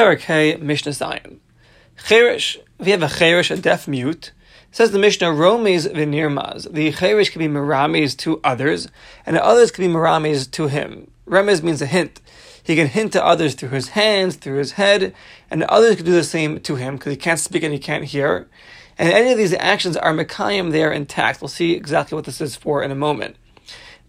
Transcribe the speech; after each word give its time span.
Parakeh 0.00 0.58
Mishnah 0.62 0.94
Zion. 0.94 1.40
Cherish, 2.06 2.58
if 2.78 2.86
you 2.86 2.92
have 2.92 3.02
a 3.02 3.18
cherish, 3.18 3.50
a 3.50 3.56
deaf 3.58 3.86
mute, 3.86 4.32
says 4.72 4.92
the 4.92 4.98
Mishnah, 4.98 5.30
Romes 5.30 5.86
v'nirmaz. 5.86 6.72
The 6.72 6.90
cherish 6.90 7.28
can 7.28 7.40
be 7.40 7.48
miramis 7.48 8.14
to 8.14 8.40
others, 8.42 8.88
and 9.26 9.36
the 9.36 9.44
others 9.44 9.70
can 9.70 9.84
be 9.84 9.92
miramis 9.92 10.46
to 10.46 10.68
him. 10.68 11.10
Remez 11.26 11.62
means 11.62 11.82
a 11.82 11.86
hint. 11.86 12.22
He 12.62 12.76
can 12.76 12.86
hint 12.86 13.12
to 13.12 13.22
others 13.22 13.54
through 13.54 13.68
his 13.68 13.88
hands, 13.88 14.36
through 14.36 14.56
his 14.56 14.72
head, 14.72 15.14
and 15.50 15.64
others 15.64 15.96
can 15.96 16.06
do 16.06 16.12
the 16.12 16.24
same 16.24 16.60
to 16.60 16.76
him 16.76 16.96
because 16.96 17.10
he 17.10 17.18
can't 17.18 17.38
speak 17.38 17.62
and 17.62 17.74
he 17.74 17.78
can't 17.78 18.04
hear. 18.04 18.48
And 18.96 19.12
any 19.12 19.32
of 19.32 19.36
these 19.36 19.52
actions 19.52 19.98
are 19.98 20.14
Mekayim, 20.14 20.70
they 20.70 20.82
are 20.82 20.92
intact. 20.92 21.42
We'll 21.42 21.48
see 21.48 21.72
exactly 21.72 22.16
what 22.16 22.24
this 22.24 22.40
is 22.40 22.56
for 22.56 22.82
in 22.82 22.90
a 22.90 22.94
moment. 22.94 23.36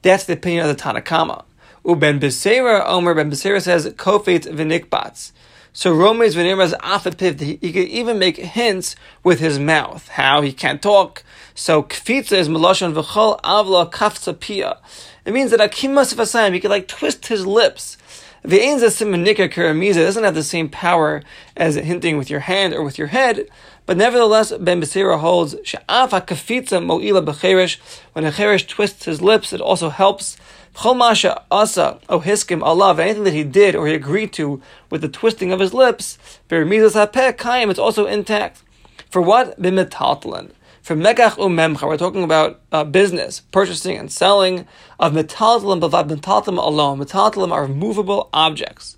That's 0.04 0.24
the 0.24 0.34
opinion 0.34 0.70
of 0.70 0.74
the 0.74 0.82
Tanakama. 0.82 1.44
Uben 1.84 2.22
Besera, 2.22 2.82
Omer 2.86 3.14
Ben 3.14 3.30
Besera 3.30 3.62
says, 3.62 3.86
Kofet 3.88 4.46
v'nikbats. 4.46 5.34
So 5.74 5.94
Romes 5.94 6.36
v'nirmas 6.36 6.74
afapiv, 6.80 7.40
he 7.40 7.72
could 7.72 7.88
even 7.88 8.20
make 8.20 8.36
hints 8.36 8.98
with 9.24 9.40
his 9.40 9.58
mouth. 9.58 10.06
How? 10.10 10.42
He 10.42 10.52
can't 10.52 10.82
talk. 10.82 11.24
So 11.56 11.84
kfitza 11.84 12.34
is 12.34 12.50
melashon 12.50 12.94
v'chol 12.94 13.40
avla 13.40 13.90
kafza 13.90 14.38
pia. 14.38 14.80
It 15.26 15.34
means 15.34 15.52
that 15.52 15.62
akimas 15.62 16.14
v'asayim, 16.14 16.54
he 16.54 16.60
can 16.60 16.72
like 16.72 16.90
twist 16.90 17.28
his 17.28 17.48
lips. 17.48 17.96
The 18.44 18.60
ain's 18.60 18.82
simonika 18.82 19.50
karamiza 19.50 19.96
doesn't 19.96 20.26
have 20.26 20.36
the 20.36 20.44
same 20.44 20.68
power 20.68 21.24
as 21.56 21.76
hinting 21.76 22.18
with 22.18 22.30
your 22.30 22.42
hand 22.42 22.74
or 22.74 22.84
with 22.84 22.98
your 22.98 23.08
head, 23.08 23.48
but 23.86 23.96
nevertheless, 23.96 24.52
Ben 24.52 24.82
Besira 24.82 25.20
holds 25.20 25.56
she'af 25.64 26.12
hakafitza 26.12 26.86
mo'ila 26.86 27.22
b'cherish. 27.22 27.78
When 28.12 28.26
a 28.26 28.32
cherish 28.34 28.68
twists 28.68 29.06
his 29.06 29.22
lips, 29.22 29.54
it 29.54 29.62
also 29.62 29.90
helps. 29.90 30.36
Chomasha 30.76 31.44
asa 31.52 32.00
ohiskim 32.10 32.64
Allah, 32.64 32.96
anything 33.02 33.24
that 33.26 33.34
he 33.34 33.44
did 33.44 33.76
or 33.76 33.88
he 33.88 33.94
agreed 33.94 34.34
to 34.34 34.62
with 34.90 35.02
the 35.02 35.10
twisting 35.10 35.52
of 35.52 35.60
his 35.60 35.74
lips, 35.74 36.18
berimizas 36.50 36.96
hapeh 36.96 37.36
kayim, 37.36 37.70
it's 37.70 37.80
also 37.80 38.06
intact. 38.06 38.64
For 39.10 39.22
what? 39.22 39.60
B'metaltalan 39.62 40.52
for 40.82 40.96
mekach 40.96 41.38
umemcha, 41.38 41.88
we're 41.88 41.98
talking 41.98 42.24
about 42.24 42.60
uh, 42.72 42.84
business, 42.84 43.42
purchasing 43.52 43.98
and 43.98 44.12
selling 44.12 44.68
of 45.00 45.14
metaltalim, 45.14 45.80
bavad 45.80 46.10
metaltalim 46.10 46.58
alone. 46.58 47.00
Metaltalim 47.00 47.52
are 47.52 47.68
movable 47.68 48.30
objects. 48.34 48.98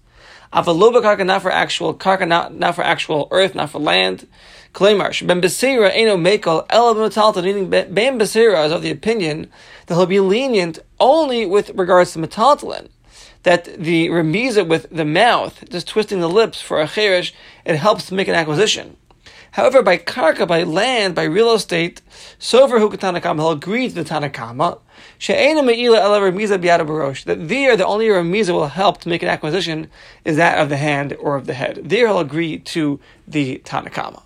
Avaloba 0.54 1.02
karka, 1.02 1.26
not 1.26 1.42
for 1.42 1.52
actual 1.52 1.94
karka, 1.94 2.28
not, 2.28 2.54
not 2.54 2.76
for 2.76 2.84
actual 2.84 3.28
earth, 3.32 3.54
not 3.54 3.70
for 3.70 3.80
land. 3.80 4.28
Klaimar, 4.74 5.28
ben 5.28 5.42
besira 5.42 5.92
eno 5.94 6.16
mekel 6.16 6.66
ela 6.70 6.96
metaltalim, 6.96 7.44
meaning 7.44 7.70
ben 7.70 8.18
besira 8.18 8.66
is 8.66 8.72
of 8.72 8.82
the 8.82 8.92
opinion 8.92 9.52
that 9.88 9.96
he'll 9.96 10.06
be 10.06 10.20
lenient 10.20 10.80
only 11.00 11.46
with 11.46 11.70
regards 11.72 12.14
to 12.14 12.20
metaltalim 12.20 12.90
that 13.44 13.66
the 13.78 14.08
remiza 14.10 14.68
with 14.68 14.90
the 14.90 15.06
mouth, 15.06 15.64
just 15.70 15.88
twisting 15.88 16.20
the 16.22 16.30
lips 16.30 16.62
for 16.62 16.82
a 16.82 16.88
cherish, 16.88 17.34
it 17.66 17.76
helps 17.76 18.08
to 18.08 18.14
make 18.14 18.28
an 18.28 18.36
acquisition. 18.36 18.98
However, 19.52 19.84
by 19.84 19.98
karka, 19.98 20.48
by 20.48 20.64
land, 20.64 21.14
by 21.14 21.26
real 21.26 21.54
estate, 21.54 22.02
sover 22.40 22.80
hu 22.80 22.90
Tanakama, 22.90 23.36
he'll 23.36 23.52
agree 23.52 23.88
to 23.88 23.94
the 23.94 24.04
Tanakama, 24.04 24.80
that 27.26 27.48
there 27.48 27.78
the 27.78 27.86
only 27.86 28.08
remiza 28.08 28.52
will 28.52 28.68
help 28.68 29.02
to 29.02 29.10
make 29.10 29.22
an 29.22 29.30
acquisition 29.30 29.90
is 30.26 30.38
that 30.38 30.58
of 30.58 30.70
the 30.70 30.78
hand 30.78 31.16
or 31.20 31.36
of 31.36 31.46
the 31.46 31.54
head. 31.54 31.82
There 31.84 32.08
he'll 32.08 32.20
agree 32.20 32.58
to 32.60 33.00
the 33.28 33.62
Tanakama. 33.64 34.24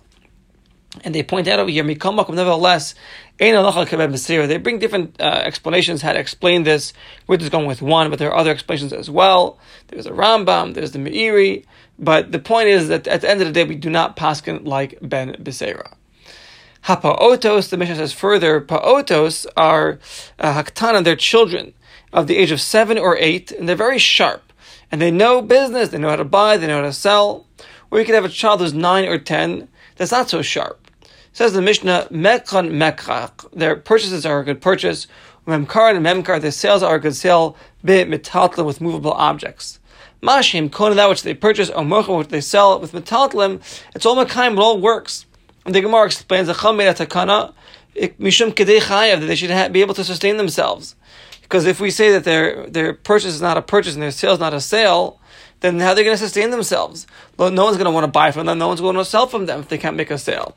And 1.04 1.14
they 1.14 1.22
point 1.22 1.46
out 1.48 1.58
over 1.58 1.70
here, 1.70 1.84
nevertheless, 1.84 2.94
they 3.38 4.56
bring 4.56 4.78
different 4.78 5.20
uh, 5.20 5.42
explanations 5.44 6.02
how 6.02 6.12
to 6.12 6.18
explain 6.18 6.62
this. 6.64 6.92
We're 7.26 7.36
just 7.36 7.52
going 7.52 7.66
with 7.66 7.82
one, 7.82 8.08
but 8.10 8.18
there 8.18 8.30
are 8.30 8.36
other 8.36 8.50
explanations 8.50 8.92
as 8.92 9.10
well. 9.10 9.58
There's 9.88 10.06
a 10.06 10.12
Rambam, 10.12 10.74
there's 10.74 10.92
the 10.92 10.98
Meiri, 10.98 11.64
but 11.98 12.32
the 12.32 12.38
point 12.38 12.68
is 12.68 12.88
that 12.88 13.06
at 13.06 13.20
the 13.20 13.30
end 13.30 13.40
of 13.42 13.46
the 13.46 13.52
day, 13.52 13.64
we 13.64 13.74
do 13.74 13.90
not 13.90 14.16
paskin 14.16 14.66
like 14.66 14.98
Ben 15.02 15.34
Bisera. 15.34 15.92
Hapa'otos, 16.84 17.68
the 17.68 17.76
Mishnah 17.76 17.96
says 17.96 18.12
further, 18.12 18.60
pa'otos 18.60 19.46
are 19.56 19.98
uh, 20.38 20.62
haktana, 20.62 21.04
they're 21.04 21.16
children 21.16 21.74
of 22.12 22.28
the 22.28 22.36
age 22.36 22.50
of 22.50 22.60
seven 22.60 22.96
or 22.96 23.16
eight, 23.18 23.52
and 23.52 23.68
they're 23.68 23.76
very 23.76 23.98
sharp. 23.98 24.52
And 24.90 25.02
they 25.02 25.10
know 25.10 25.42
business, 25.42 25.90
they 25.90 25.98
know 25.98 26.08
how 26.08 26.16
to 26.16 26.24
buy, 26.24 26.56
they 26.56 26.66
know 26.66 26.76
how 26.76 26.82
to 26.82 26.92
sell. 26.92 27.46
Or 27.90 27.98
you 27.98 28.06
could 28.06 28.14
have 28.14 28.24
a 28.24 28.30
child 28.30 28.60
who's 28.60 28.72
nine 28.72 29.06
or 29.06 29.18
ten 29.18 29.68
that's 29.98 30.12
not 30.12 30.30
so 30.30 30.40
sharp. 30.40 30.80
Says 31.32 31.52
the 31.52 31.60
Mishnah, 31.60 32.08
Mekhan 32.10 32.70
Mekrach. 32.70 33.50
Their 33.52 33.76
purchases 33.76 34.24
are 34.24 34.40
a 34.40 34.44
good 34.44 34.62
purchase. 34.62 35.06
Memkar 35.46 35.94
and 35.94 36.04
Memkar, 36.04 36.40
their 36.40 36.50
sales 36.50 36.82
are 36.82 36.96
a 36.96 37.00
good 37.00 37.14
sale. 37.14 37.56
Bit 37.84 38.08
metatlim 38.08 38.64
with 38.64 38.80
movable 38.80 39.12
objects. 39.12 39.78
Mashim, 40.22 40.70
kona 40.70 40.94
that 40.94 41.08
which 41.08 41.22
they 41.22 41.34
purchase, 41.34 41.70
or 41.70 41.84
mocha 41.84 42.12
which 42.12 42.28
they 42.28 42.40
sell 42.40 42.80
with 42.80 42.92
metatlim, 42.92 43.60
it's 43.94 44.04
all 44.04 44.16
mekayim, 44.16 44.52
it 44.54 44.58
all 44.58 44.80
works. 44.80 45.26
And 45.64 45.74
the 45.74 45.80
Gemara 45.80 46.06
explains 46.06 46.48
the 46.48 46.54
Chamei 46.54 46.92
Takana, 46.94 47.52
Mishum 48.18 48.52
Kedei 48.52 48.80
Chayav, 48.80 49.20
that 49.20 49.26
they 49.26 49.36
should 49.36 49.72
be 49.72 49.80
able 49.80 49.94
to 49.94 50.04
sustain 50.04 50.36
themselves. 50.36 50.96
Because 51.42 51.66
if 51.66 51.80
we 51.80 51.90
say 51.90 52.10
that 52.12 52.24
their 52.24 52.66
their 52.66 52.94
purchase 52.94 53.34
is 53.34 53.40
not 53.40 53.56
a 53.56 53.62
purchase 53.62 53.94
and 53.94 54.02
their 54.02 54.10
sale 54.10 54.32
is 54.32 54.40
not 54.40 54.54
a 54.54 54.60
sale, 54.60 55.17
then 55.60 55.78
how 55.80 55.90
are 55.90 55.94
they 55.94 56.04
going 56.04 56.14
to 56.14 56.22
sustain 56.22 56.50
themselves? 56.50 57.06
No 57.38 57.46
one's 57.46 57.76
going 57.76 57.86
to 57.86 57.90
want 57.90 58.04
to 58.04 58.12
buy 58.12 58.30
from 58.30 58.46
them, 58.46 58.58
no 58.58 58.68
one's 58.68 58.80
going 58.80 58.96
to 58.96 59.04
sell 59.04 59.26
from 59.26 59.46
them 59.46 59.60
if 59.60 59.68
they 59.68 59.78
can't 59.78 59.96
make 59.96 60.10
a 60.10 60.18
sale. 60.18 60.56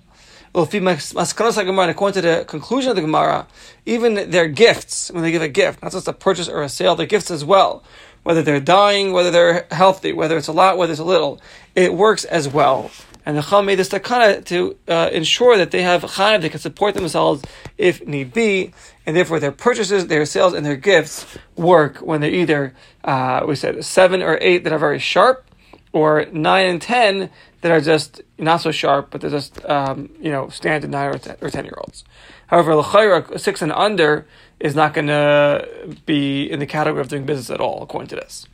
Well, 0.54 0.68
if 0.70 0.74
according 0.74 2.14
to 2.14 2.22
the 2.22 2.46
conclusion 2.46 2.90
of 2.90 2.96
the 2.98 3.02
Gemara, 3.02 3.48
even 3.86 4.32
their 4.32 4.48
gifts, 4.50 5.10
when 5.10 5.24
they 5.24 5.32
give 5.32 5.42
a 5.42 5.48
gift, 5.48 5.82
not 5.82 5.94
just 5.94 6.10
a 6.10 6.14
purchase 6.14 6.50
or 6.50 6.62
a 6.62 6.68
sale, 6.68 6.96
their 6.96 7.06
gifts 7.06 7.32
as 7.32 7.46
well, 7.46 7.84
whether 8.24 8.42
they're 8.42 8.60
dying, 8.60 9.14
whether 9.14 9.32
they're 9.32 9.66
healthy, 9.72 10.12
whether 10.12 10.38
it's 10.38 10.50
a 10.50 10.52
lot, 10.52 10.78
whether 10.78 10.92
it's 10.92 11.00
a 11.00 11.06
little, 11.06 11.40
it 11.74 11.94
works 11.94 12.26
as 12.26 12.50
well. 12.50 12.92
And 13.26 13.38
the 13.38 13.42
Chacham 13.42 13.66
made 13.66 13.76
this 13.76 13.90
takana 13.90 14.44
to 14.46 14.78
uh, 14.88 15.09
ensure 15.12 15.58
that 15.58 15.72
they 15.72 15.84
have 15.84 16.02
chayav, 16.02 16.42
they 16.42 16.50
can 16.50 16.59
support 16.59 16.96
themselves 16.96 17.44
if 17.78 18.06
need 18.06 18.34
be, 18.34 18.74
and 19.06 19.16
therefore 19.16 19.40
their 19.40 19.52
purchases, 19.52 20.08
their 20.08 20.26
sales, 20.26 20.54
and 20.54 20.66
their 20.66 20.76
gifts 20.76 21.38
work 21.56 21.98
when 21.98 22.22
they're 22.22 22.32
either, 22.32 22.74
uh, 23.04 23.44
we 23.48 23.56
said, 23.56 23.84
seven 23.86 24.22
or 24.22 24.38
eight 24.42 24.64
that 24.64 24.74
are 24.74 24.80
very 24.80 25.00
sharp, 25.00 25.46
or 25.94 26.26
nine 26.32 26.68
and 26.68 26.82
ten 26.82 27.30
that 27.62 27.72
are 27.72 27.82
just 27.82 28.22
not 28.38 28.58
so 28.58 28.72
sharp, 28.72 29.09
but 29.12 29.22
they're 29.22 29.30
just 29.30 29.64
um, 29.66 30.09
you 30.20 30.32
know 30.32 30.50
standard 30.50 30.90
nine 30.90 31.14
or 31.14 31.18
ten, 31.18 31.36
or 31.42 31.50
ten 31.50 31.66
year 31.66 31.78
olds. 31.78 32.03
However, 32.48 32.76
l'chayra 32.76 33.40
six 33.40 33.62
and 33.62 33.72
under 33.72 34.26
is 34.59 34.76
not 34.76 34.94
going 34.94 35.08
to 35.08 35.96
be 36.06 36.50
in 36.50 36.59
the 36.59 36.66
category 36.66 37.02
of 37.02 37.08
doing 37.08 37.26
business 37.26 37.50
at 37.50 37.59
all, 37.59 37.82
according 37.82 38.09
to 38.09 38.16
this. 38.16 38.48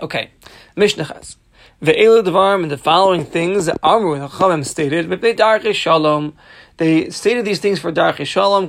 Okay, 0.00 0.30
Mishnah 0.76 1.04
has. 1.04 1.36
Ve'elu 1.82 2.22
devarim 2.22 2.62
and 2.62 2.70
the 2.70 2.78
following 2.78 3.24
things 3.24 3.68
Amru 3.82 4.14
and 4.14 4.30
Chachamim 4.30 4.64
stated, 4.64 5.74
Shalom. 5.74 6.32
They 6.76 7.10
stated 7.10 7.44
these 7.44 7.58
things 7.58 7.80
for 7.80 7.90
Darche 7.90 8.24
Shalom, 8.24 8.66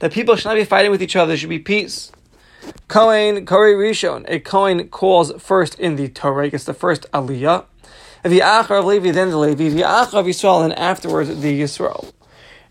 that 0.00 0.12
people 0.12 0.34
should 0.34 0.44
not 0.48 0.56
be 0.56 0.64
fighting 0.64 0.90
with 0.90 1.00
each 1.00 1.14
other, 1.14 1.28
there 1.28 1.36
should 1.36 1.48
be 1.48 1.60
peace. 1.60 2.10
Kohen, 2.88 3.46
Kori 3.46 3.74
Rishon, 3.74 4.24
a 4.26 4.40
Kohen 4.40 4.88
calls 4.88 5.30
first 5.40 5.78
in 5.78 5.94
the 5.94 6.08
Torah, 6.08 6.50
gets 6.50 6.64
the 6.64 6.74
first 6.74 7.06
Aliyah. 7.12 7.66
V'achar 8.24 8.80
of 8.80 8.84
Levi, 8.86 9.12
then 9.12 9.30
the 9.30 9.38
Levi, 9.38 9.68
v'achar 9.68 10.14
of 10.14 10.26
Yisrael, 10.26 10.64
and 10.64 10.72
afterwards 10.72 11.28
the 11.40 11.60
Yisrael. 11.62 12.12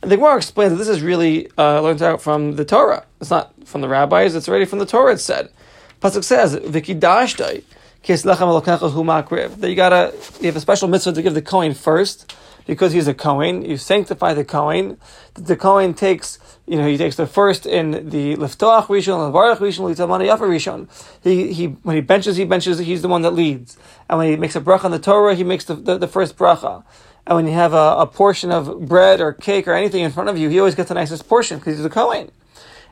And 0.02 0.12
the 0.12 0.18
Gemara 0.18 0.36
explains 0.36 0.74
that 0.74 0.78
this 0.78 0.90
is 0.90 1.02
really 1.02 1.50
uh, 1.58 1.80
learned 1.80 2.02
out 2.02 2.22
from 2.22 2.58
the 2.58 2.66
Torah. 2.66 3.06
It's 3.22 3.30
not 3.30 3.54
from 3.66 3.80
the 3.80 3.88
rabbis, 3.88 4.36
it's 4.36 4.50
already 4.50 4.66
from 4.66 4.80
the 4.80 4.86
Torah, 4.86 5.14
it's 5.14 5.24
said. 5.24 5.50
Pasuk 6.02 6.24
says, 6.24 6.56
V'kidashtai, 6.56 7.64
Kis 8.02 8.24
lechem 8.24 8.92
hu 8.92 9.04
makriv. 9.04 9.58
That 9.58 9.70
you 9.70 9.76
gotta, 9.76 10.14
you 10.40 10.48
have 10.48 10.56
a 10.56 10.62
special 10.62 10.88
mitzvah 10.88 11.14
to 11.14 11.22
give 11.22 11.34
the 11.34 11.42
Kohen 11.42 11.74
first, 11.74 12.36
because 12.66 12.94
he's 12.94 13.08
a 13.08 13.14
Kohen. 13.14 13.64
You 13.64 13.78
sanctify 13.78 14.34
the 14.34 14.44
Kohen. 14.44 14.98
The 15.36 15.56
Kohen 15.56 15.94
takes 15.94 16.40
you 16.68 16.78
know, 16.78 16.88
he 16.88 16.98
takes 16.98 17.18
the 17.18 17.28
first 17.28 17.66
in 17.66 18.10
the 18.10 18.38
liftoach 18.38 18.86
rishon, 18.86 19.32
levarach 19.32 19.58
rishon, 19.58 19.94
litamana 19.94 20.26
yafa 20.26 20.48
rishon. 20.48 20.88
He 21.22 21.52
he 21.52 21.66
when 21.66 21.96
he 21.96 22.02
benches, 22.02 22.38
he 22.38 22.46
benches. 22.46 22.80
He's 22.80 23.02
the 23.02 23.08
one 23.08 23.24
that 23.24 23.32
leads. 23.32 23.78
And 24.10 24.20
when 24.20 24.30
he 24.30 24.38
makes 24.38 24.56
a 24.56 24.62
bracha 24.62 24.86
on 24.86 24.92
the 24.92 25.00
Torah, 25.00 25.36
he 25.36 25.44
makes 25.44 25.66
the, 25.66 25.76
the, 25.76 25.98
the 25.98 26.08
first 26.08 26.38
bracha. 26.38 26.84
And 27.28 27.36
when 27.36 27.46
you 27.46 27.54
have 27.54 27.74
a, 27.74 27.96
a, 27.98 28.08
portion 28.08 28.52
of 28.52 28.88
bread 28.88 29.20
or 29.20 29.34
cake 29.34 29.68
or 29.68 29.74
anything 29.74 30.02
in 30.02 30.12
front 30.12 30.30
of 30.30 30.38
you, 30.38 30.50
he 30.50 30.60
always 30.60 30.76
gets 30.76 30.90
the 30.90 30.96
nicest 30.96 31.28
portion 31.28 31.60
because 31.60 31.76
he's 31.76 31.86
a 31.86 31.90
kohen. 31.90 32.32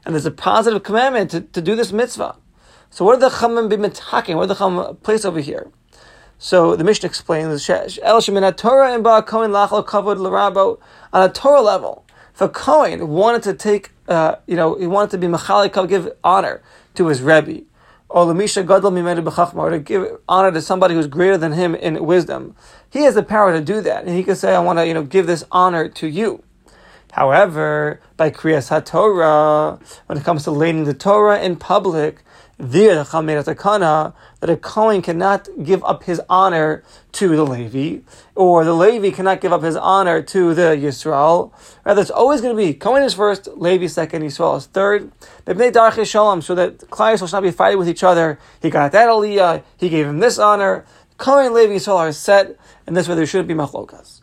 And 0.06 0.14
there's 0.14 0.26
a 0.26 0.32
positive 0.32 0.84
commandment 0.84 1.32
to, 1.32 1.42
to 1.42 1.62
do 1.62 1.76
this 1.76 1.92
mitzvah. 1.92 2.36
So 2.90 3.06
what 3.06 3.18
are 3.18 3.30
the 3.30 3.36
chamim 3.36 3.70
be 3.70 3.78
mitaking? 3.78 4.36
What 4.36 4.44
are 4.44 4.48
the 4.48 4.56
chamim 4.56 5.02
place 5.04 5.26
over 5.26 5.40
here? 5.40 5.72
So 6.38 6.76
the 6.76 6.84
mission 6.84 7.06
explains, 7.06 7.70
El 7.70 8.22
Torah 8.54 8.94
and 8.94 9.04
Ba 9.04 9.22
Lachal 9.22 9.86
Kavod 9.86 10.18
Larabo 10.18 10.80
on 11.12 11.30
a 11.30 11.32
Torah 11.32 11.62
level. 11.62 12.06
If 12.34 12.42
a 12.42 12.48
Kohen 12.48 13.10
wanted 13.10 13.44
to 13.44 13.54
take, 13.54 13.92
uh, 14.08 14.36
you 14.48 14.56
know, 14.56 14.76
he 14.76 14.88
wanted 14.88 15.12
to 15.12 15.18
be 15.18 15.28
Machalik, 15.28 15.90
give 15.90 16.10
honor 16.24 16.64
to 16.96 17.08
his 17.08 17.22
Rebbe, 17.22 17.64
or 18.08 18.26
Lamisha 18.26 18.66
Gadol 18.66 19.72
to 19.72 19.80
give 19.80 20.18
honor 20.30 20.52
to 20.52 20.62
somebody 20.62 20.96
who's 20.96 21.08
greater 21.08 21.38
than 21.38 21.52
him 21.52 21.76
in 21.76 22.04
wisdom, 22.06 22.56
he 22.90 23.04
has 23.04 23.16
the 23.16 23.24
power 23.24 23.52
to 23.52 23.62
do 23.62 23.82
that. 23.82 24.06
And 24.06 24.16
he 24.16 24.24
can 24.24 24.38
say, 24.38 24.56
I 24.56 24.60
want 24.60 24.80
to, 24.80 24.88
you 24.88 24.94
know, 24.94 25.04
give 25.04 25.28
this 25.28 25.44
honor 25.52 25.90
to 25.90 26.08
you. 26.08 26.42
However, 27.12 28.00
by 28.16 28.32
Kriyas 28.32 28.70
HaTorah, 28.70 29.82
when 30.06 30.18
it 30.18 30.24
comes 30.24 30.44
to 30.46 30.52
learning 30.52 30.86
the 30.86 30.94
Torah 30.94 31.40
in 31.42 31.58
public, 31.58 32.24
There, 32.62 32.94
that 32.94 33.48
a 34.42 34.58
Kohen 34.58 35.02
cannot 35.02 35.48
give 35.64 35.82
up 35.86 36.04
his 36.04 36.22
honor 36.28 36.84
to 37.14 37.30
the 37.30 37.46
Levi, 37.46 38.02
or 38.36 38.66
the 38.66 38.74
Levi 38.74 39.12
cannot 39.12 39.40
give 39.40 39.54
up 39.54 39.64
his 39.64 39.78
honor 39.78 40.22
to 40.24 40.54
the 40.54 40.76
Yisrael. 40.76 41.54
Rather, 41.86 42.02
it's 42.02 42.12
always 42.12 42.42
going 42.42 42.54
to 42.54 42.62
be 42.62 42.74
Kohen 42.74 43.04
is 43.04 43.14
first, 43.14 43.48
Levi 43.48 43.88
second, 43.88 44.24
Yisrael 44.24 44.58
is 44.58 44.66
third. 44.66 45.10
Shalom, 46.06 46.42
so 46.42 46.54
that 46.54 46.80
Klai 46.80 47.18
should 47.18 47.32
not 47.32 47.44
be 47.44 47.52
fighting 47.52 47.80
with 47.80 47.88
each 47.88 48.04
other. 48.04 48.38
He 48.62 48.70
got 48.70 48.92
that 48.92 49.08
Aliyah, 49.08 49.64
he 49.78 49.88
gave 49.88 50.06
him 50.06 50.20
this 50.20 50.38
honor. 50.38 50.86
Kohen, 51.16 51.54
Levi, 51.54 51.76
Yisrael 51.76 51.96
are 51.96 52.12
set, 52.12 52.58
and 52.86 52.94
this 52.94 53.08
way 53.08 53.16
there 53.16 53.26
shouldn't 53.26 53.48
be 53.48 53.54
machlokas. 53.54 54.20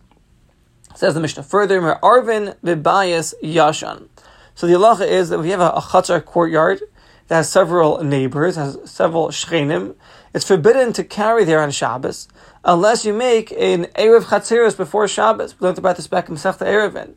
Says 0.94 1.14
the 1.14 1.20
Mishnah 1.20 1.42
further, 1.42 1.80
Arvin 1.80 2.54
Bibayas 2.62 3.32
Yashan. 3.42 4.08
So 4.54 4.66
the 4.66 4.74
halacha 4.74 5.06
is 5.06 5.30
that 5.30 5.38
we 5.38 5.50
have 5.50 5.60
a, 5.60 5.70
a 5.70 6.20
courtyard 6.20 6.82
that 7.28 7.36
has 7.36 7.50
several 7.50 8.02
neighbors, 8.02 8.56
has 8.56 8.78
several 8.84 9.28
shchenim. 9.28 9.94
It's 10.34 10.46
forbidden 10.46 10.92
to 10.94 11.04
carry 11.04 11.44
there 11.44 11.60
on 11.60 11.70
Shabbos 11.70 12.28
unless 12.64 13.04
you 13.04 13.12
make 13.12 13.50
an 13.52 13.86
erev 13.94 14.24
chatzeros 14.24 14.76
before 14.76 15.08
Shabbos. 15.08 15.58
We 15.58 15.66
learned 15.66 15.78
about 15.78 15.96
this 15.96 16.06
back 16.06 16.28
in 16.28 16.34
Masechta 16.34 16.66
Erevin. 16.66 17.14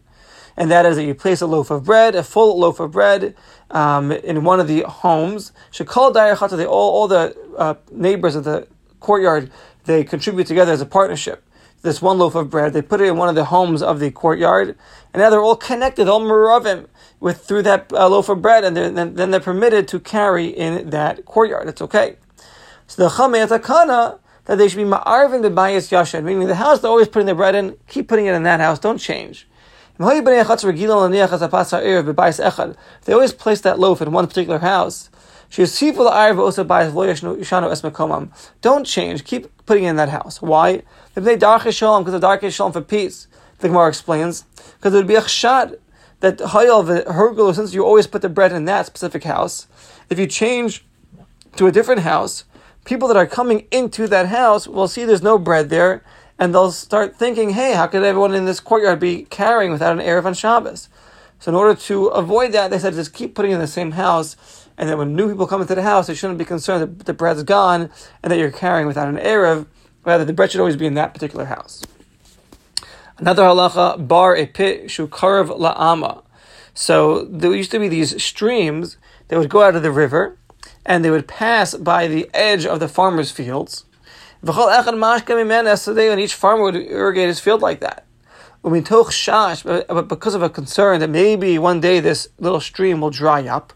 And 0.57 0.69
that 0.71 0.85
is 0.85 0.97
that 0.97 1.05
you 1.05 1.15
place 1.15 1.41
a 1.41 1.47
loaf 1.47 1.71
of 1.71 1.85
bread, 1.85 2.15
a 2.15 2.23
full 2.23 2.59
loaf 2.59 2.79
of 2.79 2.91
bread, 2.91 3.35
um, 3.71 4.11
in 4.11 4.43
one 4.43 4.59
of 4.59 4.67
the 4.67 4.81
homes. 4.81 5.51
Shekol 5.71 6.13
Dayar 6.13 6.57
they 6.57 6.65
all, 6.65 6.91
all 6.91 7.07
the 7.07 7.35
uh, 7.57 7.75
neighbors 7.91 8.35
of 8.35 8.43
the 8.43 8.67
courtyard, 8.99 9.51
they 9.85 10.03
contribute 10.03 10.47
together 10.47 10.71
as 10.71 10.81
a 10.81 10.85
partnership 10.85 11.43
this 11.81 12.01
one 12.01 12.17
loaf 12.17 12.35
of 12.35 12.49
bread. 12.49 12.73
They 12.73 12.81
put 12.81 13.01
it 13.01 13.05
in 13.05 13.17
one 13.17 13.29
of 13.29 13.35
the 13.35 13.45
homes 13.45 13.81
of 13.81 13.99
the 13.99 14.11
courtyard, 14.11 14.77
and 15.13 15.21
now 15.21 15.29
they're 15.29 15.41
all 15.41 15.55
connected, 15.55 16.07
all 16.07 16.21
muravim, 16.21 16.87
with 17.19 17.45
through 17.45 17.63
that 17.63 17.91
uh, 17.93 18.07
loaf 18.09 18.29
of 18.29 18.41
bread, 18.41 18.63
and 18.63 18.75
then, 18.75 19.15
then 19.15 19.31
they're 19.31 19.39
permitted 19.39 19.87
to 19.89 19.99
carry 19.99 20.47
in 20.47 20.89
that 20.89 21.25
courtyard. 21.25 21.67
It's 21.67 21.81
okay. 21.81 22.17
So 22.87 23.03
the 23.03 23.09
chametz 23.09 23.49
that 24.45 24.57
they 24.57 24.67
should 24.67 24.77
be 24.77 24.83
ma'arvin 24.83 25.43
the 25.43 25.51
bayis 25.51 25.91
yashan, 25.91 26.23
meaning 26.23 26.47
the 26.47 26.55
house 26.55 26.79
they're 26.79 26.89
always 26.89 27.07
putting 27.07 27.27
their 27.27 27.35
bread 27.35 27.53
in, 27.53 27.77
keep 27.87 28.07
putting 28.07 28.25
it 28.25 28.33
in 28.33 28.43
that 28.43 28.59
house, 28.59 28.79
don't 28.79 28.97
change. 28.97 29.47
They 29.99 30.05
always 30.05 30.21
place 33.33 33.61
that 33.61 33.79
loaf 33.79 34.01
in 34.01 34.11
one 34.11 34.27
particular 34.27 34.59
house. 34.59 35.09
Don't 38.61 38.85
change. 38.85 39.23
Keep 39.25 39.65
putting 39.65 39.83
it 39.83 39.89
in 39.89 39.95
that 39.97 40.09
house. 40.09 40.41
Why? 40.41 40.83
Because 41.13 41.25
the 41.25 41.37
dark 41.37 41.71
shalom 42.51 42.71
for 42.71 42.81
peace. 42.81 43.27
The 43.59 43.67
Gemara 43.67 43.89
explains 43.89 44.45
because 44.77 44.93
it 44.93 44.97
would 44.97 45.07
be 45.07 45.15
a 45.15 45.21
chshad 45.21 45.77
that 46.21 46.37
hayal 46.37 47.05
hergul 47.05 47.53
since 47.53 47.73
you 47.73 47.85
always 47.85 48.07
put 48.07 48.21
the 48.21 48.29
bread 48.29 48.53
in 48.53 48.65
that 48.65 48.85
specific 48.85 49.23
house. 49.23 49.67
If 50.09 50.17
you 50.17 50.27
change 50.27 50.85
to 51.57 51.67
a 51.67 51.71
different 51.71 52.01
house, 52.01 52.45
people 52.85 53.07
that 53.09 53.17
are 53.17 53.27
coming 53.27 53.67
into 53.71 54.07
that 54.07 54.27
house 54.27 54.67
will 54.67 54.87
see 54.87 55.03
there's 55.03 55.21
no 55.21 55.37
bread 55.37 55.69
there, 55.69 56.03
and 56.37 56.53
they'll 56.53 56.71
start 56.71 57.17
thinking, 57.17 57.51
"Hey, 57.51 57.73
how 57.73 57.87
could 57.87 58.03
everyone 58.03 58.33
in 58.33 58.45
this 58.45 58.61
courtyard 58.61 58.99
be 58.99 59.23
carrying 59.29 59.71
without 59.71 59.91
an 59.91 60.05
erev 60.05 60.25
on 60.25 60.33
Shabbos?" 60.33 60.87
So 61.39 61.51
in 61.51 61.55
order 61.55 61.75
to 61.75 62.07
avoid 62.07 62.53
that, 62.53 62.69
they 62.71 62.79
said 62.79 62.93
just 62.93 63.13
keep 63.13 63.35
putting 63.35 63.51
in 63.51 63.59
the 63.59 63.67
same 63.67 63.91
house 63.91 64.37
and 64.77 64.89
that 64.89 64.97
when 64.97 65.15
new 65.15 65.29
people 65.29 65.47
come 65.47 65.61
into 65.61 65.75
the 65.75 65.83
house, 65.83 66.07
they 66.07 66.13
shouldn't 66.13 66.39
be 66.39 66.45
concerned 66.45 66.81
that 66.81 67.05
the 67.05 67.13
bread's 67.13 67.43
gone 67.43 67.89
and 68.23 68.31
that 68.31 68.37
you're 68.37 68.51
carrying 68.51 68.87
without 68.87 69.09
an 69.09 69.17
Erev. 69.17 69.65
Rather, 70.05 70.25
the 70.25 70.33
bread 70.33 70.51
should 70.51 70.59
always 70.59 70.77
be 70.77 70.85
in 70.85 70.93
that 70.95 71.13
particular 71.13 71.45
house. 71.45 71.83
Another 73.17 73.43
halacha, 73.43 74.07
bar 74.07 74.35
a 74.35 74.45
pit 74.45 74.85
shukarav 74.85 75.49
la'ama. 75.59 76.23
So 76.73 77.25
there 77.25 77.53
used 77.53 77.71
to 77.71 77.79
be 77.79 77.89
these 77.89 78.23
streams 78.23 78.97
that 79.27 79.37
would 79.37 79.49
go 79.49 79.63
out 79.63 79.75
of 79.75 79.83
the 79.83 79.91
river 79.91 80.37
and 80.85 81.03
they 81.03 81.09
would 81.09 81.27
pass 81.27 81.75
by 81.75 82.07
the 82.07 82.29
edge 82.33 82.65
of 82.65 82.79
the 82.79 82.87
farmer's 82.87 83.31
fields. 83.31 83.83
And 84.41 84.55
each 86.19 86.33
farmer 86.33 86.63
would 86.63 86.75
irrigate 86.77 87.27
his 87.27 87.41
field 87.41 87.61
like 87.61 87.81
that. 87.81 88.05
But 88.61 90.07
because 90.07 90.33
of 90.33 90.41
a 90.41 90.49
concern 90.49 91.01
that 91.01 91.09
maybe 91.09 91.59
one 91.59 91.81
day 91.81 91.99
this 91.99 92.29
little 92.39 92.61
stream 92.61 93.01
will 93.01 93.09
dry 93.09 93.45
up, 93.47 93.73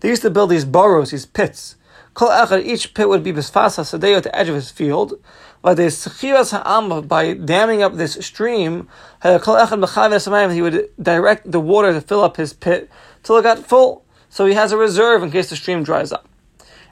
they 0.00 0.08
used 0.08 0.22
to 0.22 0.30
build 0.30 0.48
these 0.50 0.64
burrows, 0.64 1.10
these 1.10 1.26
pits. 1.26 1.76
Each 2.18 2.94
pit 2.94 3.08
would 3.08 3.22
be 3.22 3.32
bisfasa 3.32 3.84
sadeo 3.84 4.16
at 4.16 4.22
the 4.22 4.34
edge 4.34 4.48
of 4.48 4.54
his 4.54 4.70
field. 4.70 5.14
But 5.60 5.76
the 5.76 5.84
sechiras 5.84 6.52
ha'am 6.52 7.06
by 7.06 7.34
damming 7.34 7.82
up 7.82 7.94
this 7.94 8.14
stream, 8.14 8.88
he 9.22 10.62
would 10.62 10.90
direct 11.02 11.50
the 11.50 11.60
water 11.60 11.92
to 11.92 12.00
fill 12.00 12.22
up 12.22 12.36
his 12.36 12.52
pit 12.52 12.90
till 13.22 13.36
it 13.36 13.42
got 13.42 13.58
full. 13.58 14.04
So 14.30 14.46
he 14.46 14.54
has 14.54 14.72
a 14.72 14.76
reserve 14.76 15.22
in 15.22 15.30
case 15.30 15.50
the 15.50 15.56
stream 15.56 15.82
dries 15.82 16.12
up. 16.12 16.26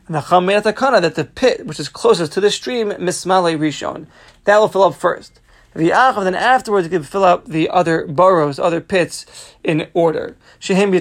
And 0.06 0.14
the 0.14 0.20
Cham 0.20 0.44
that 0.46 1.14
the 1.14 1.24
pit, 1.24 1.66
which 1.66 1.80
is 1.80 1.88
closest 1.88 2.32
to 2.32 2.40
the 2.40 2.50
stream, 2.50 2.90
mismale 2.90 3.58
rishon, 3.58 4.06
that 4.44 4.58
will 4.58 4.68
fill 4.68 4.82
up 4.82 4.94
first. 4.94 5.40
The 5.74 5.90
Achav, 5.90 6.24
then 6.24 6.34
afterwards, 6.34 6.88
can 6.88 7.02
fill 7.02 7.24
up 7.24 7.46
the 7.46 7.68
other 7.70 8.06
burrows, 8.06 8.58
other 8.58 8.80
pits 8.80 9.54
in 9.64 9.88
order. 9.94 10.36
Shehem 10.58 10.92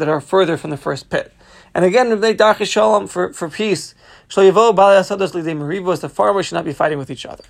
that 0.00 0.08
are 0.08 0.20
further 0.20 0.56
from 0.56 0.70
the 0.70 0.76
first 0.76 1.10
pit. 1.10 1.32
And 1.74 1.84
again, 1.84 2.20
they 2.20 2.34
Darche 2.34 2.66
Shalom 2.66 3.06
for, 3.08 3.32
for 3.32 3.48
peace. 3.48 3.94
The 4.34 6.10
farmers 6.12 6.46
should 6.46 6.54
not 6.54 6.64
be 6.64 6.72
fighting 6.72 6.98
with 6.98 7.10
each 7.10 7.26
other. 7.26 7.44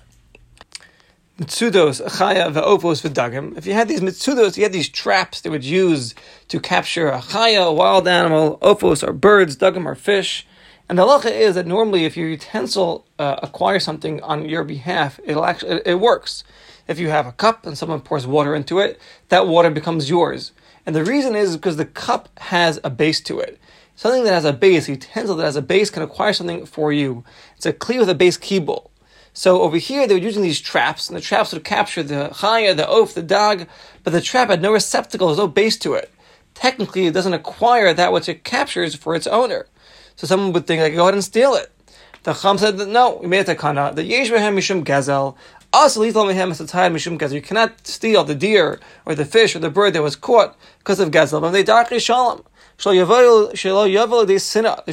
Mitsudos, 1.39 2.01
Chaya, 2.01 2.51
Ve'opos. 2.51 3.57
If 3.57 3.67
you 3.67 3.73
had 3.73 3.89
these 3.89 3.99
mitsudos, 3.99 4.55
you 4.55 4.63
had 4.63 4.71
these 4.71 4.87
traps 4.87 5.41
they 5.41 5.49
would 5.49 5.65
use 5.65 6.15
to 6.47 6.61
capture 6.61 7.09
a 7.09 7.19
Chaya, 7.19 7.67
a 7.67 7.73
wild 7.73 8.07
animal, 8.07 8.57
Opos 8.59 9.05
or 9.05 9.11
birds, 9.11 9.57
Dagim 9.57 9.85
or 9.85 9.95
fish. 9.95 10.47
And 10.87 10.97
the 10.97 11.03
halacha 11.03 11.31
is 11.31 11.55
that 11.55 11.65
normally, 11.65 12.05
if 12.05 12.15
your 12.15 12.29
utensil 12.29 13.05
uh, 13.17 13.37
acquires 13.43 13.83
something 13.83 14.21
on 14.21 14.47
your 14.47 14.63
behalf, 14.63 15.19
it'll 15.25 15.43
actually 15.43 15.77
it, 15.77 15.87
it, 15.87 15.95
works. 15.95 16.43
If 16.87 16.99
you 16.99 17.09
have 17.09 17.25
a 17.25 17.31
cup 17.31 17.65
and 17.65 17.77
someone 17.77 18.01
pours 18.01 18.27
water 18.27 18.55
into 18.55 18.79
it, 18.79 18.99
that 19.29 19.47
water 19.47 19.71
becomes 19.71 20.09
yours. 20.09 20.51
And 20.85 20.95
the 20.95 21.03
reason 21.03 21.35
is 21.35 21.57
because 21.57 21.77
the 21.77 21.85
cup 21.85 22.29
has 22.39 22.79
a 22.83 22.89
base 22.89 23.19
to 23.21 23.39
it. 23.39 23.59
Something 23.95 24.25
that 24.25 24.33
has 24.33 24.45
a 24.45 24.53
base, 24.53 24.87
a 24.89 24.91
utensil 24.91 25.37
that 25.37 25.45
has 25.45 25.55
a 25.55 25.61
base, 25.61 25.89
can 25.89 26.03
acquire 26.03 26.33
something 26.33 26.65
for 26.65 26.91
you. 26.91 27.23
It's 27.55 27.65
a 27.65 27.73
kli 27.73 27.97
with 27.99 28.09
a 28.09 28.15
base 28.15 28.37
kibble. 28.37 28.91
So 29.33 29.61
over 29.61 29.77
here, 29.77 30.05
they 30.07 30.13
were 30.15 30.19
using 30.19 30.43
these 30.43 30.61
traps, 30.61 31.09
and 31.09 31.17
the 31.17 31.21
traps 31.21 31.53
would 31.53 31.63
capture 31.63 32.03
the 32.03 32.29
chaya, 32.33 32.75
the 32.75 32.87
oaf, 32.87 33.13
the 33.13 33.23
dog, 33.23 33.67
but 34.03 34.11
the 34.13 34.21
trap 34.21 34.49
had 34.49 34.61
no 34.61 34.71
receptacle, 34.73 35.27
there's 35.27 35.37
no 35.37 35.47
base 35.47 35.77
to 35.79 35.93
it. 35.93 36.11
Technically, 36.53 37.05
it 37.05 37.13
doesn't 37.13 37.33
acquire 37.33 37.93
that 37.93 38.13
which 38.13 38.29
it 38.29 38.43
captures 38.43 38.95
for 38.95 39.15
its 39.15 39.27
owner. 39.27 39.67
So 40.15 40.27
someone 40.27 40.53
would 40.53 40.67
think, 40.67 40.81
like, 40.81 40.95
go 40.95 41.03
ahead 41.03 41.13
and 41.13 41.23
steal 41.23 41.53
it. 41.53 41.71
The 42.23 42.33
Cham 42.33 42.57
said 42.57 42.77
that 42.77 42.87
no, 42.87 43.19
we 43.21 43.27
made 43.27 43.47
a 43.47 43.55
takana. 43.55 43.93
The 43.93 44.03
yesh 44.03 44.31
mishum 44.31 44.83
gazel. 44.83 45.35
Us 45.71 45.95
lethal 45.95 46.25
mehem 46.25 46.49
mishum 46.49 47.19
gazel. 47.19 47.33
You 47.33 47.41
cannot 47.41 47.85
steal 47.85 48.23
the 48.23 48.33
deer 48.33 48.79
or 49.05 49.13
the 49.13 49.25
fish 49.25 49.55
or 49.55 49.59
the 49.59 49.69
bird 49.69 49.93
that 49.93 50.01
was 50.01 50.15
caught 50.15 50.57
because 50.79 50.99
of 50.99 51.11
gazel. 51.11 51.39
But 51.39 51.51
they 51.51 51.61
darkly 51.61 51.99
shalom. 51.99 52.43
There 52.77 52.93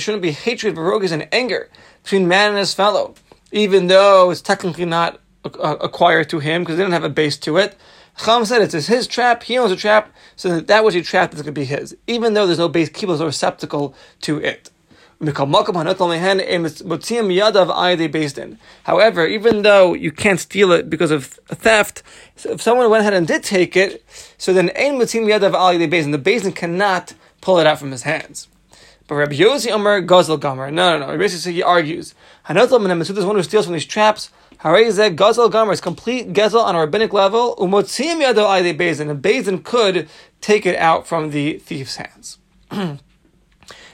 shouldn't 0.01 0.23
be 0.23 0.31
hatred, 0.31 0.77
barogas, 0.77 1.13
and 1.13 1.29
anger 1.33 1.69
between 2.03 2.29
man 2.29 2.51
and 2.51 2.59
his 2.59 2.75
fellow, 2.75 3.15
even 3.51 3.89
though 3.89 4.31
it's 4.31 4.41
technically 4.41 4.85
not 4.85 5.21
uh, 5.45 5.77
acquired 5.81 6.29
to 6.31 6.39
him 6.39 6.63
because 6.63 6.77
they 6.77 6.83
don't 6.83 6.93
have 6.93 7.05
a 7.05 7.09
base 7.09 7.37
to 7.39 7.57
it. 7.57 7.77
Cham 8.23 8.45
said 8.45 8.63
it's 8.63 8.87
his 8.87 9.07
trap, 9.07 9.43
he 9.43 9.59
owns 9.59 9.73
a 9.73 9.77
trap, 9.77 10.13
so 10.37 10.49
that, 10.51 10.67
that 10.67 10.85
which 10.85 10.95
he 10.95 11.03
trapped 11.03 11.35
is 11.35 11.43
going 11.43 11.55
to 11.55 11.61
be 11.61 11.65
his, 11.65 11.97
even 12.07 12.35
though 12.35 12.47
there's 12.47 12.59
no 12.59 12.69
base, 12.69 12.89
keep 12.89 13.09
no 13.09 13.25
receptacle 13.25 13.95
to 14.21 14.39
it. 14.39 14.71
However, 18.85 19.27
even 19.27 19.63
though 19.63 19.95
you 19.95 20.11
can't 20.11 20.41
steal 20.41 20.73
it 20.73 20.91
because 20.91 21.11
of 21.13 21.27
theft, 21.27 22.03
if 22.45 22.61
someone 22.61 22.91
went 22.91 23.03
ahead 23.03 23.15
and 23.15 23.29
did 23.29 23.45
take 23.45 23.77
it, 23.77 24.05
so 24.37 24.53
then. 24.53 24.67
The 24.67 26.21
basin 26.23 26.53
cannot 26.53 27.15
pull 27.43 27.59
it 27.59 27.67
out 27.67 27.79
from 27.79 27.91
his 27.91 28.05
hands. 28.05 28.49
But 29.07 29.17
Rabbi 29.17 29.35
Yossi 29.35 29.71
Omer 29.71 30.01
Gozel 30.01 30.41
Gomer. 30.41 30.71
No, 30.71 30.99
no, 30.99 31.07
no. 31.07 31.19
Basically, 31.19 31.53
he 31.53 31.63
argues. 31.63 32.15
Hanotel 32.47 32.81
Menem 32.81 33.01
is 33.03 33.27
one 33.27 33.37
who 33.37 33.43
steals 33.43 33.67
from 33.67 33.75
these 33.75 33.85
traps. 33.85 34.31
Harezeh 34.61 35.15
Gozel 35.15 35.51
Gomer 35.51 35.73
is 35.73 35.83
complete 35.83 36.33
gezel 36.33 36.63
on 36.63 36.75
a 36.75 36.79
rabbinic 36.79 37.13
level. 37.13 37.55
Umotzim 37.57 38.25
yadav 38.25 38.45
ali 38.45 38.73
de 38.73 38.79
bezin. 38.79 39.11
And 39.11 39.21
bezin 39.21 39.63
could 39.63 40.09
take 40.41 40.65
it 40.65 40.77
out 40.77 41.07
from 41.07 41.31
the 41.31 41.59
thief's 41.59 41.97
hands. 41.97 42.39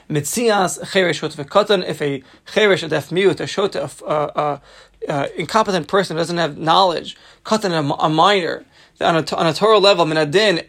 mitzias 0.09 0.79
cheresh 0.91 1.19
v'katan. 1.35 1.85
If 1.85 2.01
a 2.01 2.23
cheresh, 2.45 2.83
a 2.83 2.87
deaf 2.87 3.11
mute, 3.11 3.39
a 3.39 3.43
shota, 3.43 4.01
a, 4.07 4.61
a, 5.09 5.39
incompetent 5.39 5.87
person 5.87 6.17
doesn't 6.17 6.37
have 6.37 6.57
knowledge, 6.57 7.17
katan, 7.43 7.71
a, 7.71 7.93
a 7.95 8.09
minor, 8.09 8.63
on 9.01 9.15
a, 9.15 9.35
on 9.35 9.47
a 9.47 9.53
Torah 9.53 9.79
level, 9.79 10.05
minadin, 10.05 10.65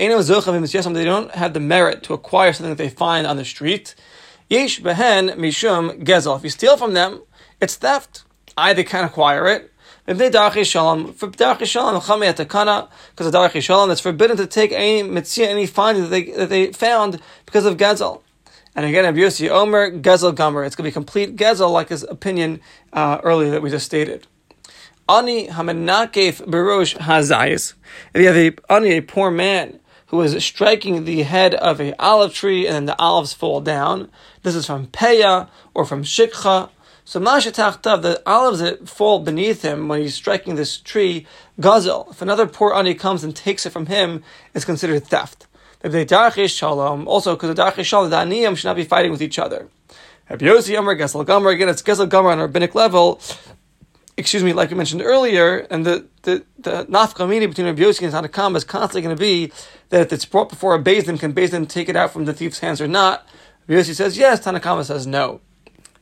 they 0.95 1.05
don't 1.05 1.31
have 1.33 1.55
the 1.55 1.61
merit 1.61 2.03
to 2.05 2.15
acquire 2.15 2.53
something 2.53 2.71
that 2.71 2.83
they 2.83 2.89
find 2.89 3.27
on 3.27 3.37
the 3.37 3.45
street. 3.45 3.95
Behen 4.51 5.37
mishum 5.37 6.05
gezel. 6.05 6.37
If 6.37 6.45
you 6.45 6.51
steal 6.51 6.77
from 6.77 6.95
them, 6.95 7.23
it's 7.61 7.77
theft. 7.77 8.25
I 8.57 8.73
they 8.73 8.85
can't 8.85 9.07
acquire 9.07 9.47
it. 9.47 9.73
If 10.07 10.19
they 10.19 10.31
darchi 10.31 10.65
shalom, 10.65 11.13
because 11.13 11.37
darchi 11.37 11.67
shalom, 13.63 13.91
it's 13.91 14.01
forbidden 14.01 14.37
to 14.39 14.47
take 14.47 14.73
any 14.73 15.03
mitzvah, 15.03 15.49
any 15.49 15.67
finding 15.67 16.05
that 16.05 16.11
they 16.11 16.25
that 16.33 16.49
they 16.49 16.73
found 16.73 17.21
because 17.47 17.65
of 17.65 17.77
gezel. 17.77 18.23
And 18.75 18.87
again, 18.87 19.05
Rabbi 19.05 19.19
Yossi 19.19 19.51
Omer, 19.51 19.91
Gezel 19.91 20.35
Gomer. 20.35 20.65
It's 20.65 20.77
going 20.77 20.85
to 20.85 20.91
be 20.91 20.93
complete 20.93 21.37
Gezel, 21.37 21.73
like 21.73 21.89
his 21.89 22.05
opinion 22.05 22.61
uh, 22.93 23.19
earlier 23.23 23.51
that 23.51 23.63
we 23.63 23.71
just 23.71 23.85
stated. 23.85 24.27
Ani 25.11 25.49
hamenakef 25.49 26.47
berosh 26.47 26.97
hazayis. 26.97 27.75
If 28.15 28.21
you 28.21 28.29
have 28.29 28.37
a 28.37 28.73
ani, 28.73 28.91
a 28.93 29.01
poor 29.01 29.29
man 29.29 29.81
who 30.07 30.23
is 30.23 30.45
striking 30.45 31.05
the 31.05 31.25
head 31.25 31.53
of 31.57 31.81
a 31.81 32.01
olive 32.01 32.33
tree 32.33 32.65
and 32.65 32.77
then 32.77 32.87
the 32.87 32.97
olives 32.97 33.33
fall 33.33 33.61
down, 33.61 34.09
this 34.45 34.55
is 34.55 34.67
from 34.67 34.87
peya 34.87 35.49
or 35.75 35.85
from 35.85 36.05
shikha. 36.05 36.71
So 37.05 37.19
mashatachtav, 37.19 38.03
the 38.03 38.23
olives 38.25 38.61
that 38.61 38.89
fall 38.89 39.19
beneath 39.19 39.63
him 39.63 39.89
when 39.89 40.01
he's 40.01 40.15
striking 40.15 40.55
this 40.55 40.79
tree, 40.79 41.27
gazel. 41.61 42.09
If 42.13 42.23
another 42.23 42.47
poor 42.47 42.73
ani 42.73 42.95
comes 42.95 43.25
and 43.25 43.35
takes 43.35 43.67
it 43.67 43.71
from 43.71 43.87
him, 43.87 44.23
it's 44.55 44.65
considered 44.65 45.05
theft. 45.09 45.49
They 45.81 46.07
shalom, 46.47 47.09
also 47.09 47.35
because 47.35 47.53
the 47.53 47.61
darchish 47.61 47.87
shalom, 47.87 48.11
the 48.11 48.17
aniyim 48.17 48.57
should 48.57 48.69
not 48.69 48.77
be 48.77 48.85
fighting 48.85 49.11
with 49.11 49.23
each 49.23 49.41
other. 49.41 49.67
Rabbi 50.29 50.47
Yossi 50.47 50.77
Gesel 50.77 51.27
Gomer, 51.27 51.51
again, 51.51 51.69
it's 51.69 51.83
Gesel 51.83 52.09
Gomer 52.09 52.31
on 52.31 52.39
a 52.39 52.43
rabbinic 52.43 52.77
level, 52.77 53.21
excuse 54.21 54.45
me, 54.45 54.53
like 54.53 54.71
I 54.71 54.75
mentioned 54.77 55.03
earlier, 55.03 55.67
and 55.71 55.85
the 55.85 56.07
the, 56.23 56.45
the 56.59 56.85
nafkamini 56.85 57.49
between 57.49 57.67
Rabbi 57.67 57.83
Yossi 57.83 58.03
and 58.03 58.13
Tanakam 58.13 58.55
is 58.55 58.65
constantly 58.65 59.03
going 59.03 59.17
to 59.17 59.21
be 59.21 59.53
that 59.89 60.03
if 60.03 60.13
it's 60.13 60.25
brought 60.25 60.51
before 60.51 60.75
a 60.75 60.83
Din, 60.83 61.19
can 61.19 61.33
Din 61.33 61.67
take 61.67 61.89
it 61.89 61.97
out 61.97 62.13
from 62.13 62.27
the 62.27 62.33
thief's 62.33 62.61
hands 62.61 62.81
or 62.81 62.87
not? 62.87 63.27
Rabbi 63.67 63.81
Yossi 63.81 63.95
says 63.95 64.19
yes, 64.19 64.41
Tanakama 64.41 64.85
says 64.85 65.07
no. 65.07 65.41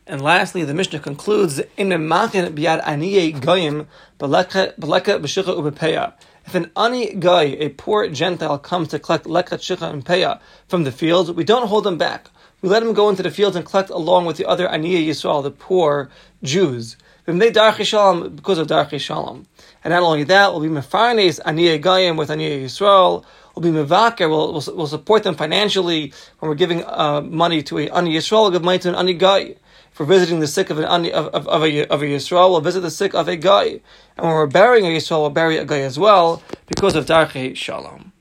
And 0.07 0.21
lastly, 0.21 0.65
the 0.65 0.75
Mishnah 0.75 1.01
concludes 1.01 1.61
in 1.77 1.89
machin 2.09 2.55
biad 2.55 2.83
aniye 2.83 3.41
goyim 3.41 3.87
beleka 4.19 4.75
b'shicha 4.77 5.57
ubepeya. 5.57 6.15
If 6.47 6.55
an 6.55 6.71
ani 6.77 7.15
guy, 7.15 7.45
a 7.45 7.69
poor 7.69 8.09
Gentile, 8.09 8.59
comes 8.59 8.89
to 8.89 8.99
collect 8.99 9.27
lekat 9.27 9.61
shicha 9.61 9.93
and 9.93 10.05
peya 10.05 10.41
from 10.67 10.85
the 10.85 10.93
field, 10.93 11.37
we 11.37 11.45
don't 11.45 11.69
hold 11.69 11.87
him 11.87 11.99
back. 11.99 12.31
We 12.63 12.69
let 12.69 12.83
him 12.83 12.95
go 12.95 13.09
into 13.11 13.23
the 13.23 13.31
fields 13.31 13.55
and 13.55 13.65
collect 13.65 13.91
along 13.91 14.25
with 14.25 14.39
the 14.39 14.47
other 14.47 14.67
aniye 14.67 15.07
Yisrael, 15.07 15.43
the 15.43 15.51
poor 15.51 16.11
Jews 16.43 16.97
because 17.28 18.56
of 18.56 18.68
Darchi 18.68 18.99
Shalom. 18.99 19.47
And 19.85 19.92
not 19.92 20.02
only 20.02 20.25
that, 20.25 20.50
we'll 20.50 20.62
be 20.62 20.68
Mefarnes 20.68 21.38
Aniyah 21.42 21.78
Gayim 21.82 22.16
with 22.16 22.30
Aniyah 22.30 22.64
Yisrael. 22.64 23.23
We'll 23.54 23.70
be 23.70 23.78
Mevaker, 23.78 24.30
we'll, 24.30 24.54
we'll, 24.54 24.62
we'll, 24.75 24.87
support 24.87 25.25
them 25.25 25.35
financially 25.35 26.14
when 26.38 26.49
we're 26.49 26.54
giving 26.54 26.85
uh, 26.87 27.20
money 27.20 27.62
to 27.64 27.80
a 27.80 27.90
Ani 27.90 28.14
Yisrael, 28.14 28.42
we'll 28.44 28.52
give 28.52 28.64
money 28.64 28.78
to 28.78 28.88
an 28.88 28.94
Ani 28.94 29.12
Guy. 29.12 29.56
For 29.90 30.06
visiting 30.06 30.40
the 30.40 30.47
sick 30.47 30.70
of, 30.70 30.78
an 30.78 30.85
of, 30.87 31.26
of, 31.35 31.49
of, 31.49 31.64
a, 31.64 31.87
of 31.88 32.02
a 32.02 32.06
Yisrael, 32.06 32.49
we'll 32.50 32.62
visit 32.62 32.80
the 32.80 32.90
sick 32.90 33.14
of 33.14 33.28
a 33.28 33.37
Guy. 33.37 33.80
And 34.16 34.26
when 34.26 34.30
we're 34.30 34.47
burying 34.47 34.87
a 34.87 34.97
Yisrael, 34.97 35.20
we'll 35.20 35.30
bury 35.30 35.58
a 35.58 35.66
Guy 35.66 35.80
as 35.80 35.99
well 35.99 36.42
because 36.66 36.94
of 36.94 37.04
Darchi 37.04 37.54
Shalom. 37.54 38.08